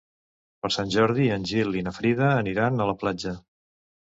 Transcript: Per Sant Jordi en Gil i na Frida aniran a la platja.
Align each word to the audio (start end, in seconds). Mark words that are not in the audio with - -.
Per 0.63 0.71
Sant 0.75 0.93
Jordi 0.95 1.27
en 1.35 1.45
Gil 1.51 1.77
i 1.81 1.83
na 1.89 1.93
Frida 1.99 2.33
aniran 2.41 2.85
a 2.87 2.91
la 2.93 2.99
platja. 3.05 3.37